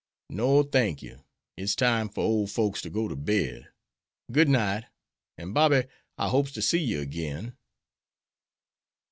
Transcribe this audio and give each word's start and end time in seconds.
"No, 0.31 0.61
I 0.61 0.63
thank 0.63 1.03
you. 1.03 1.23
It's 1.55 1.75
time 1.75 2.09
fer 2.09 2.21
ole 2.21 2.47
folks 2.47 2.81
to 2.81 2.89
go 2.89 3.07
to 3.07 3.15
bed. 3.15 3.69
Good 4.31 4.49
night! 4.49 4.85
An', 5.37 5.53
Bobby, 5.53 5.83
I 6.17 6.29
hopes 6.29 6.51
to 6.53 6.63
see 6.63 6.81
you 6.83 7.01
agin'." 7.01 7.55